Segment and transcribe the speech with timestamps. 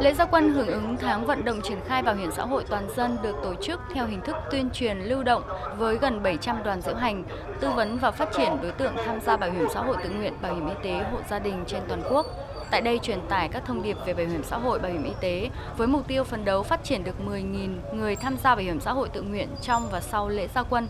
[0.00, 2.88] Lễ gia quân hưởng ứng tháng vận động triển khai bảo hiểm xã hội toàn
[2.96, 5.42] dân được tổ chức theo hình thức tuyên truyền lưu động
[5.76, 7.24] với gần 700 đoàn diễu hành,
[7.60, 10.32] tư vấn và phát triển đối tượng tham gia bảo hiểm xã hội tự nguyện,
[10.42, 12.26] bảo hiểm y tế, hộ gia đình trên toàn quốc.
[12.70, 15.12] Tại đây truyền tải các thông điệp về bảo hiểm xã hội, bảo hiểm y
[15.20, 18.80] tế với mục tiêu phấn đấu phát triển được 10.000 người tham gia bảo hiểm
[18.80, 20.88] xã hội tự nguyện trong và sau lễ gia quân.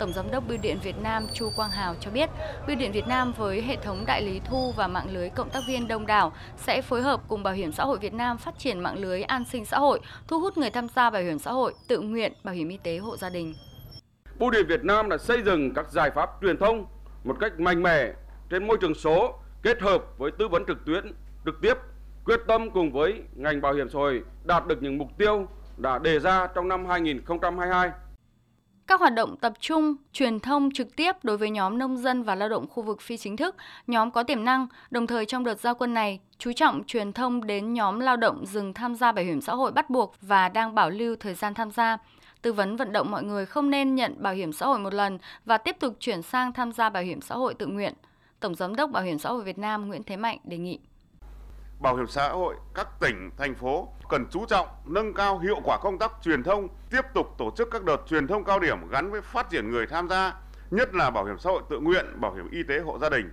[0.00, 2.30] Tổng giám đốc Bưu điện Việt Nam Chu Quang Hào cho biết,
[2.66, 5.60] Bưu điện Việt Nam với hệ thống đại lý thu và mạng lưới cộng tác
[5.68, 8.80] viên đông đảo sẽ phối hợp cùng Bảo hiểm xã hội Việt Nam phát triển
[8.80, 11.74] mạng lưới an sinh xã hội, thu hút người tham gia bảo hiểm xã hội,
[11.88, 13.54] tự nguyện, bảo hiểm y tế hộ gia đình.
[14.38, 16.86] Bưu điện Việt Nam đã xây dựng các giải pháp truyền thông
[17.24, 18.12] một cách mạnh mẽ
[18.50, 21.12] trên môi trường số kết hợp với tư vấn trực tuyến
[21.44, 21.74] trực tiếp
[22.24, 25.46] quyết tâm cùng với ngành bảo hiểm xã hội đạt được những mục tiêu
[25.76, 27.90] đã đề ra trong năm 2022.
[28.90, 32.34] Các hoạt động tập trung, truyền thông trực tiếp đối với nhóm nông dân và
[32.34, 35.60] lao động khu vực phi chính thức, nhóm có tiềm năng, đồng thời trong đợt
[35.60, 39.24] giao quân này, chú trọng truyền thông đến nhóm lao động dừng tham gia bảo
[39.24, 41.98] hiểm xã hội bắt buộc và đang bảo lưu thời gian tham gia,
[42.42, 45.18] tư vấn vận động mọi người không nên nhận bảo hiểm xã hội một lần
[45.44, 47.94] và tiếp tục chuyển sang tham gia bảo hiểm xã hội tự nguyện.
[48.40, 50.78] Tổng Giám đốc Bảo hiểm xã hội Việt Nam Nguyễn Thế Mạnh đề nghị.
[51.80, 55.78] Bảo hiểm xã hội các tỉnh, thành phố cần chú trọng nâng cao hiệu quả
[55.82, 59.10] công tác truyền thông, tiếp tục tổ chức các đợt truyền thông cao điểm gắn
[59.10, 60.34] với phát triển người tham gia,
[60.70, 63.32] nhất là bảo hiểm xã hội tự nguyện, bảo hiểm y tế hộ gia đình.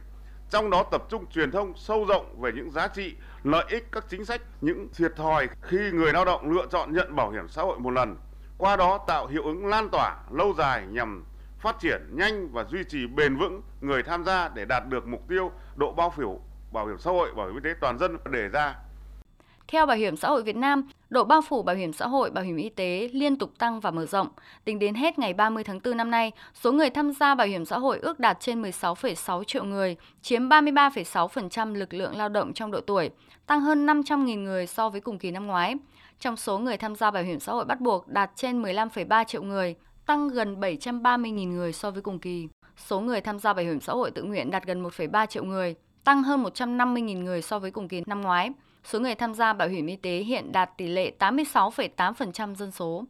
[0.49, 4.05] Trong đó tập trung truyền thông sâu rộng về những giá trị, lợi ích các
[4.09, 7.61] chính sách, những thiệt thòi khi người lao động lựa chọn nhận bảo hiểm xã
[7.61, 8.17] hội một lần.
[8.57, 11.25] Qua đó tạo hiệu ứng lan tỏa lâu dài nhằm
[11.59, 15.27] phát triển nhanh và duy trì bền vững người tham gia để đạt được mục
[15.27, 18.47] tiêu độ bao phủ bảo hiểm xã hội, bảo hiểm y tế toàn dân đề
[18.47, 18.75] ra.
[19.67, 22.43] Theo Bảo hiểm xã hội Việt Nam, độ bao phủ bảo hiểm xã hội, bảo
[22.43, 24.27] hiểm y tế liên tục tăng và mở rộng.
[24.65, 27.65] Tính đến hết ngày 30 tháng 4 năm nay, số người tham gia bảo hiểm
[27.65, 32.71] xã hội ước đạt trên 16,6 triệu người, chiếm 33,6% lực lượng lao động trong
[32.71, 33.09] độ tuổi,
[33.47, 35.75] tăng hơn 500.000 người so với cùng kỳ năm ngoái.
[36.19, 39.43] Trong số người tham gia bảo hiểm xã hội bắt buộc đạt trên 15,3 triệu
[39.43, 39.75] người,
[40.05, 42.47] tăng gần 730.000 người so với cùng kỳ.
[42.77, 45.75] Số người tham gia bảo hiểm xã hội tự nguyện đạt gần 1,3 triệu người,
[46.07, 48.51] tăng hơn 150.000 người so với cùng kỳ năm ngoái.
[48.83, 53.03] Số người tham gia bảo hiểm y tế hiện đạt tỷ lệ 86,8% dân số.